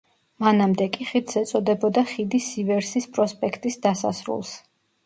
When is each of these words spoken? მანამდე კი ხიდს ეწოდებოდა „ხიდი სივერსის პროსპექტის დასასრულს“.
მანამდე 0.45 0.87
კი 0.95 1.05
ხიდს 1.09 1.37
ეწოდებოდა 1.43 2.05
„ხიდი 2.15 2.43
სივერსის 2.49 3.09
პროსპექტის 3.19 3.81
დასასრულს“. 3.87 4.59